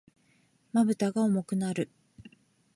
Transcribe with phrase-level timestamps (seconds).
[0.73, 1.91] 瞼が重くなる。